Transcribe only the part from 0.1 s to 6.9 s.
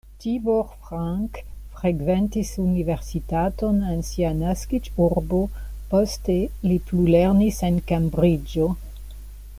Tibor Frank frekventis universitaton en sia naskiĝurbo, poste li